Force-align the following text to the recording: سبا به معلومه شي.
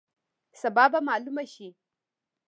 سبا 0.61 0.85
به 0.91 0.99
معلومه 1.07 1.45
شي. 1.53 1.69